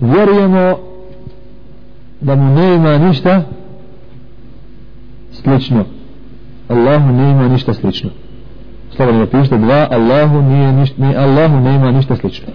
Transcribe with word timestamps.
vjerujemo 0.00 0.78
da 2.20 2.34
mu 2.34 2.54
ne 2.54 2.74
ima 2.74 2.98
ništa 2.98 3.42
slično. 5.32 5.84
Allahu 6.68 7.12
ne 7.12 7.30
ima 7.30 7.48
ništa 7.48 7.74
slično. 7.74 8.10
Slobodno 8.96 9.20
napišite 9.20 9.58
dva 9.58 9.88
Allahu 9.90 10.42
nije 10.42 10.72
ništa 10.72 11.02
ne, 11.02 11.16
Allahu 11.16 11.60
ne 11.60 11.74
ima 11.74 11.90
ništa 11.90 12.16
slično. 12.16 12.48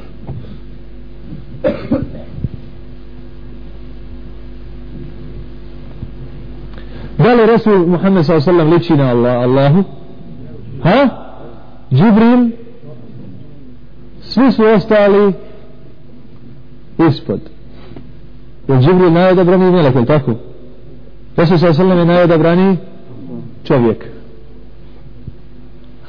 Da 7.17 7.33
li 7.33 7.45
Resul 7.45 7.87
Muhammed 7.87 8.25
s.a.v. 8.25 8.63
liči 8.63 8.93
na 8.93 9.09
Allah, 9.09 9.43
Allahu? 9.43 9.83
Ha? 10.83 11.09
Džibril? 11.93 12.49
Svi 14.21 14.51
su 14.51 14.63
ostali 14.63 15.33
ispod 16.97 17.39
jer 18.67 18.79
Džibril 18.79 19.11
najodabrani 19.11 19.71
melek, 19.71 19.95
je 19.95 20.05
tako? 20.05 20.31
Resul 21.37 21.57
s.a.v. 21.57 21.97
je 21.97 22.05
najodabrani 22.05 22.77
čovjek 23.63 24.05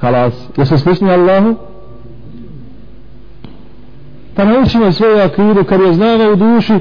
halas 0.01 0.35
jesu 0.57 0.79
slični 0.79 1.11
Allahu 1.11 1.55
pa 4.35 4.45
naučimo 4.45 4.93
svoju 4.93 5.19
akidu 5.19 5.65
kad 5.65 5.81
je 5.81 5.93
znamo 5.93 6.33
u 6.33 6.37
duši 6.37 6.79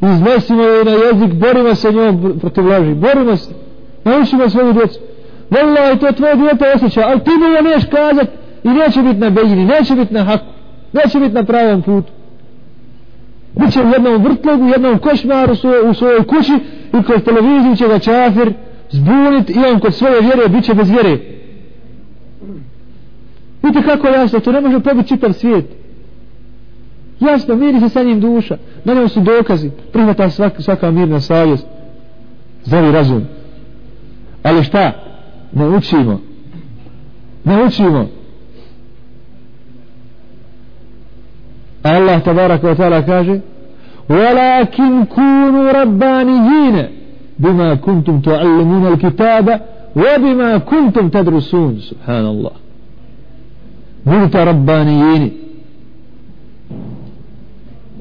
iznesimo 0.00 0.62
je 0.62 0.84
na 0.84 0.90
jezik 0.90 1.32
borimo 1.34 1.74
se 1.74 1.92
njom 1.92 2.38
protiv 2.40 2.66
laži 2.66 2.94
borimo 2.94 3.36
se 3.36 3.50
naučimo 4.04 4.48
svoju 4.48 4.72
djecu 4.72 4.98
Wallahi, 5.52 5.98
to 5.98 6.12
tvoje 6.12 6.36
djete 6.36 6.72
osjeća, 6.74 7.02
ali 7.06 7.20
ti 7.20 7.30
mu 7.30 7.48
ne 7.48 7.70
neš 7.70 7.84
kazat 7.84 8.28
i 8.64 8.68
neće 8.68 9.02
biti 9.02 9.20
na 9.20 9.30
bejini, 9.30 9.64
neće 9.64 9.94
biti 9.94 10.14
na 10.14 10.24
haku, 10.24 10.44
neće 10.92 11.18
biti 11.20 11.34
na 11.34 11.44
pravom 11.44 11.82
putu. 11.82 12.12
Biće 13.54 13.82
u 13.82 13.88
jednom 13.88 14.22
vrtlogu, 14.22 14.64
u 14.64 14.68
jednom 14.68 14.98
košmaru 14.98 15.56
svoj, 15.56 15.90
u 15.90 15.94
svojoj 15.94 16.24
kući 16.24 16.52
i 17.00 17.02
kroz 17.02 17.22
televiziju 17.24 17.76
će 17.76 17.88
ga 17.88 17.98
čafir 17.98 18.52
zbunit 18.90 19.50
i 19.50 19.58
on 19.72 19.80
kod 19.80 19.94
svoje 19.94 20.20
vjere 20.20 20.48
bit 20.48 20.64
će 20.64 20.74
bez 20.74 20.90
vjere. 20.90 21.18
Vidite 23.62 23.86
kako 23.86 24.06
je 24.06 24.12
jasno, 24.12 24.40
to 24.40 24.52
ne 24.52 24.60
može 24.60 24.80
pobiti 24.80 25.08
čitav 25.08 25.32
svijet. 25.32 25.64
Jasno, 27.20 27.56
miri 27.56 27.80
se 27.80 27.88
sa 27.88 28.02
njim 28.02 28.20
duša. 28.20 28.56
Na 28.84 28.94
njom 28.94 29.08
su 29.08 29.20
dokazi. 29.20 29.70
Prihvata 29.92 30.30
svaka, 30.30 30.62
svaka 30.62 30.90
mirna 30.90 31.20
savjest. 31.20 31.66
Zdravi 32.64 32.92
razum. 32.92 33.22
Ali 34.42 34.64
šta? 34.64 34.92
Ne 35.52 35.68
učimo. 35.68 36.20
Ne 37.44 37.64
učimo. 37.64 38.08
Allah 41.83 42.23
tabaraka 42.23 42.67
wa 42.67 42.75
ta'ala 42.75 43.01
kaže 43.01 43.39
ولكن 44.09 45.05
كونوا 45.05 45.71
ربانيين 45.71 46.87
بما 47.39 47.73
كنتم 47.75 48.19
تعلمون 48.19 48.87
الكتاب 48.87 49.61
وبما 49.95 50.57
كنتم 50.57 51.09
تدرسون 51.09 51.79
سبحان 51.79 52.25
الله 52.25 52.51
budite 54.05 54.45
rabbanijini 54.45 55.31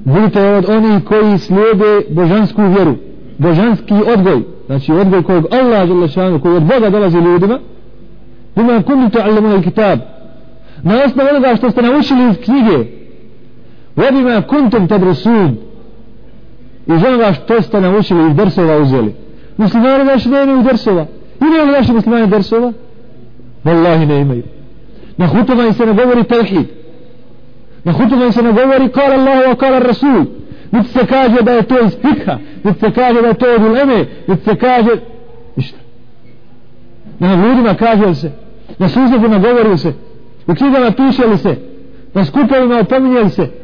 budite 0.04 0.40
od 0.40 0.68
onih 0.68 1.04
koji 1.04 1.38
slijede 1.38 2.00
božansku 2.10 2.62
vjeru 2.62 2.94
božanski 3.38 3.94
odgoj 3.94 4.42
znači 4.66 4.92
odgoj 4.92 5.22
kojeg 5.22 5.44
Allah 5.50 5.86
žele 5.88 6.08
šanu 6.08 6.40
koji 6.40 6.56
od 6.56 6.62
Boga 6.62 6.90
dolazi 6.90 7.18
ljudima 7.18 7.58
bima 8.56 8.82
kundu 8.82 9.18
ta'allamuna 9.18 9.62
kitab 9.62 9.98
na 10.82 10.94
osnovu 11.04 11.28
onoga 11.30 11.56
što 11.56 11.70
ste 11.70 11.82
naučili 11.82 12.30
iz 12.30 12.36
knjige 12.44 12.99
wabima 13.95 14.41
kuntum 14.41 14.87
tadrusun 14.87 15.57
iz 16.87 17.03
onoga 17.03 17.33
što 17.33 17.61
ste 17.61 17.81
naučili 17.81 18.29
iz 18.29 18.35
drsova 18.35 18.77
uzeli. 18.77 19.15
Muslimani 19.57 20.03
naši 20.03 20.29
ne 20.29 20.43
imaju 20.43 20.63
drsova 20.63 21.05
imaju 21.41 21.65
li 21.65 21.71
naši 21.71 21.93
muslimani 21.93 22.27
drsova 22.27 22.73
wallahi 23.65 24.05
ne 24.07 24.19
imaju. 24.19 24.43
Na 25.17 25.27
hutubama 25.27 25.73
se 25.73 25.85
ne 25.85 25.93
govori 25.93 26.23
tevhid. 26.23 26.67
Na 27.83 27.91
hutubama 27.91 28.31
se 28.31 28.41
ne 28.41 28.51
govori 28.51 28.89
kala 28.89 29.15
Allah 29.15 29.49
wa 29.49 29.55
kala 29.55 29.79
Rasul. 29.79 30.25
Niti 30.71 30.89
se 30.89 31.05
kaže 31.05 31.41
da 31.41 31.51
je 31.51 31.61
to 31.61 31.85
iz 31.85 31.95
fikha 32.01 32.37
niti 32.63 32.79
se 32.79 32.91
kaže 32.91 33.21
da 33.21 33.27
je 33.27 33.33
to 33.33 33.45
od 33.55 33.63
uleme 33.63 34.05
niti 34.27 34.43
se 34.43 34.55
kaže 34.55 34.91
ništa. 35.55 35.77
Na 37.19 37.35
ljudima 37.35 37.73
kaže 37.73 38.15
se 38.15 38.31
na 38.79 38.89
susjedima 38.89 39.39
govori 39.39 39.77
se 39.77 39.93
u 40.47 40.55
knjigama 40.55 40.91
piše 40.91 41.25
li 41.25 41.37
se 41.37 41.55
na 42.13 42.25
skupovima 42.25 42.79
opominje 42.79 43.29
se 43.29 43.60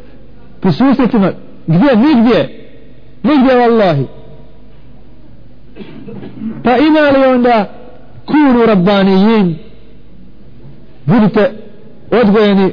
pri 0.61 0.71
susretima 0.71 1.31
gdje, 1.67 1.95
nigdje 1.95 2.69
nigdje 3.23 3.55
vallahi 3.55 4.05
pa 6.63 6.77
ima 6.77 6.99
li 6.99 7.25
onda 7.35 7.69
kunu 8.25 8.65
rabbanijin 8.65 9.55
budite 11.05 11.51
odgojeni 12.11 12.71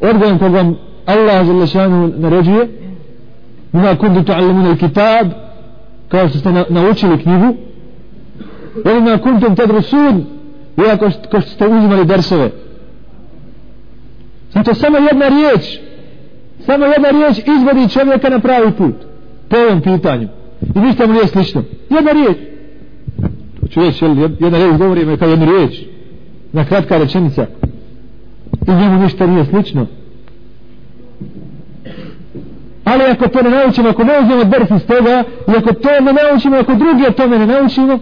odgojen 0.00 0.38
kog 0.38 0.52
vam 0.52 0.76
Allah 1.06 1.46
za 1.46 1.52
lešanu 1.52 2.12
naređuje. 2.16 2.68
Ima 3.72 3.96
kundu 3.96 4.20
al-kitab 4.20 5.30
kao 6.08 6.28
što 6.28 6.38
ste 6.38 6.52
na, 6.52 6.64
naučili 6.68 7.22
knjigu. 7.22 7.54
Ili 8.84 8.98
ima 8.98 9.18
kuntum 9.18 9.56
tadrusun 9.56 10.24
iako 10.86 11.10
što 11.10 11.40
ste 11.40 11.66
uzimali 11.66 12.04
dersove. 12.04 12.50
Znači 14.52 14.74
samo 14.74 14.98
jedna 14.98 15.28
riječ 15.28 15.78
samo 16.66 16.86
jedna 16.86 17.10
riječ 17.10 17.38
izvodi 17.38 17.88
čovjeka 17.88 18.28
na 18.28 18.38
pravi 18.38 18.72
put 18.72 18.94
po 19.48 19.56
ovom 19.56 19.80
pitanju. 19.80 20.28
I 20.74 20.78
ništa 20.80 21.06
mu 21.06 21.12
nije 21.12 21.26
slično. 21.26 21.62
Jedna 21.90 22.12
riječ. 22.12 22.36
To 23.60 23.66
ću 23.66 23.80
reći 23.80 24.04
jedna 24.40 24.58
riječ 24.58 24.76
govori 24.78 25.16
kao 25.18 25.28
jedna 25.28 25.46
riječ. 25.46 25.80
Na 26.52 26.64
kratka 26.64 26.98
rečenica. 26.98 27.46
I 28.68 28.70
njemu 28.70 29.02
ništa 29.02 29.26
nije 29.26 29.44
slično. 29.44 29.86
Ali 32.84 33.02
ako 33.02 33.28
to 33.28 33.42
ne 33.42 33.50
naučimo 33.50 33.88
ako 33.88 34.04
ne 34.04 34.12
uzmemo 34.22 34.44
ders 34.44 34.70
iz 34.70 34.86
toga 34.86 35.24
i 35.48 35.56
ako 35.56 35.72
to 35.72 35.88
ne 36.00 36.12
naučimo 36.12 36.56
ako 36.56 36.74
drugi 36.74 37.06
od 37.08 37.14
tome 37.14 37.38
ne 37.38 37.46
naučimo 37.46 37.98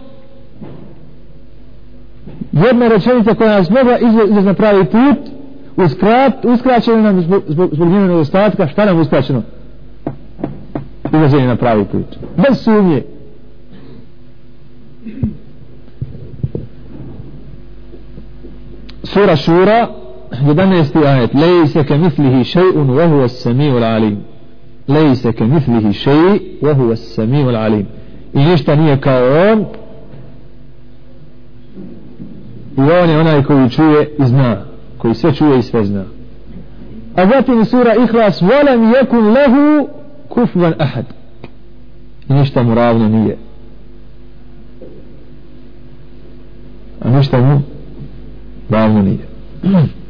jedna 2.51 2.87
rečenica 2.87 3.33
koja 3.33 3.57
nas 3.57 3.69
mogla 3.69 3.97
izvesti 3.97 4.45
na 4.45 4.53
pravi 4.53 4.85
put 4.85 5.30
uskrat, 5.75 6.45
uskraćeno 6.45 7.01
nam 7.01 7.21
zbog, 7.21 7.43
zbog, 7.47 7.69
zbog 7.73 7.87
nedostatka 7.87 8.67
šta 8.67 8.85
nam 8.85 8.99
uskraćeno? 8.99 9.41
Izlaženje 11.05 11.47
na 11.47 11.55
pravi 11.55 11.85
put. 11.85 12.17
Bez 12.37 12.63
sumnje. 12.63 13.03
Sura 19.03 19.35
šura 19.35 19.87
11. 20.31 21.05
ajet. 21.05 21.33
Lejse 21.33 21.83
ke 21.83 21.97
mislihi 21.97 22.43
še'un 22.43 22.87
wa 22.87 23.07
huwa 23.07 23.27
samiu 23.27 23.79
l'alim 23.79 24.17
lejse 24.87 25.33
ke 25.33 25.45
mislihi 25.45 25.93
še'i 25.93 26.39
wa 26.61 26.73
huwa 26.73 26.95
samiu 26.95 27.51
l'alim 27.51 27.85
i 28.33 28.39
ništa 28.39 28.75
nije 28.75 29.01
kao 29.01 29.51
on. 29.51 29.65
I 32.77 32.81
on 32.81 33.09
je 33.09 33.19
onaj 33.19 33.43
koji 33.43 33.69
čuje 33.69 34.09
i 34.19 34.25
zna 34.25 34.70
koji 35.01 35.15
sve 35.15 35.35
čuje 35.35 35.59
i 35.59 35.63
sve 35.63 35.85
zna. 35.85 36.03
A 37.15 37.27
zatim 37.27 37.65
sura 37.65 37.93
ihlas 38.03 38.41
volem 38.41 38.93
jekun 38.93 39.27
lehu 39.27 39.89
kufvan 40.29 40.73
ahad. 40.79 41.05
I 42.29 42.33
ništa 42.33 42.63
mu 42.63 42.75
ravno 42.75 43.07
nije. 43.07 43.37
A 47.01 47.09
ništa 47.09 47.41
mu 47.41 47.61
ravno 48.69 49.01
nije. 49.01 49.27